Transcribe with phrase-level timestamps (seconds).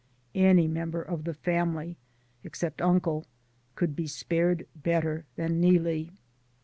[0.33, 1.95] Any member of the family,
[2.43, 3.27] except uncle,
[3.75, 6.09] could be spared better than Neelie.